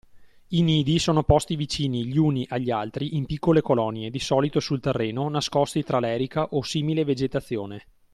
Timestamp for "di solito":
4.09-4.59